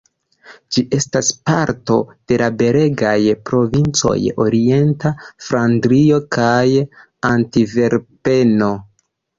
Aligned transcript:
Ĝi 0.75 0.83
estas 0.99 1.27
parto 1.49 1.97
de 2.31 2.39
la 2.43 2.47
belgaj 2.63 3.19
provincoj 3.51 4.17
Orienta 4.47 5.15
Flandrio 5.29 6.23
kaj 6.39 6.61
Antverpeno. 7.35 8.77